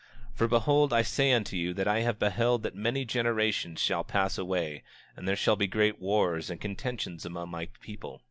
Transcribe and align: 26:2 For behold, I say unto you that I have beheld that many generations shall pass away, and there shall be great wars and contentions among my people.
26:2 0.31 0.37
For 0.39 0.47
behold, 0.47 0.93
I 0.93 1.03
say 1.03 1.31
unto 1.31 1.55
you 1.55 1.75
that 1.75 1.87
I 1.87 1.99
have 1.99 2.17
beheld 2.17 2.63
that 2.63 2.73
many 2.73 3.05
generations 3.05 3.79
shall 3.79 4.03
pass 4.03 4.35
away, 4.35 4.81
and 5.15 5.27
there 5.27 5.35
shall 5.35 5.55
be 5.55 5.67
great 5.67 5.99
wars 6.01 6.49
and 6.49 6.59
contentions 6.59 7.23
among 7.23 7.51
my 7.51 7.67
people. 7.81 8.19